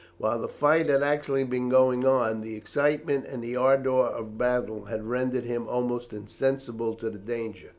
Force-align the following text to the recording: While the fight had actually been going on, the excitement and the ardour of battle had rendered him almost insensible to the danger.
While 0.17 0.39
the 0.41 0.47
fight 0.47 0.89
had 0.89 1.03
actually 1.03 1.43
been 1.43 1.69
going 1.69 2.07
on, 2.07 2.41
the 2.41 2.55
excitement 2.55 3.25
and 3.27 3.43
the 3.43 3.55
ardour 3.55 4.07
of 4.07 4.35
battle 4.35 4.85
had 4.85 5.03
rendered 5.05 5.43
him 5.43 5.67
almost 5.67 6.11
insensible 6.11 6.95
to 6.95 7.11
the 7.11 7.19
danger. 7.19 7.69